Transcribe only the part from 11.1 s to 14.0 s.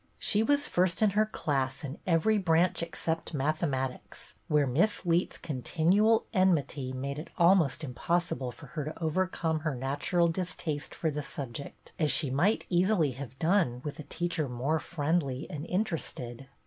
the subject, as she might easily have done, with